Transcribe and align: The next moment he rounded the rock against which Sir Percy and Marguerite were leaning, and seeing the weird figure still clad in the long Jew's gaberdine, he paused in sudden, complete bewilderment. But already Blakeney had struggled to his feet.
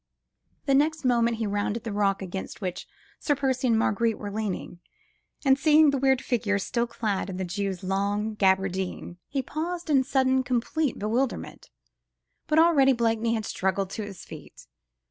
The 0.65 0.73
next 0.73 1.05
moment 1.05 1.37
he 1.37 1.45
rounded 1.45 1.83
the 1.83 1.93
rock 1.93 2.23
against 2.23 2.59
which 2.59 2.87
Sir 3.19 3.35
Percy 3.35 3.67
and 3.67 3.77
Marguerite 3.77 4.17
were 4.17 4.31
leaning, 4.31 4.79
and 5.45 5.59
seeing 5.59 5.91
the 5.91 5.99
weird 5.99 6.23
figure 6.23 6.57
still 6.57 6.87
clad 6.87 7.29
in 7.29 7.37
the 7.37 7.43
long 7.83 8.29
Jew's 8.31 8.37
gaberdine, 8.39 9.17
he 9.27 9.43
paused 9.43 9.91
in 9.91 10.03
sudden, 10.03 10.41
complete 10.41 10.97
bewilderment. 10.97 11.69
But 12.47 12.57
already 12.57 12.93
Blakeney 12.93 13.35
had 13.35 13.45
struggled 13.45 13.91
to 13.91 14.03
his 14.03 14.25
feet. 14.25 14.65